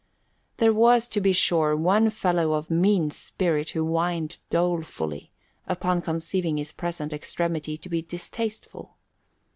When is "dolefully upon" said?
4.49-6.01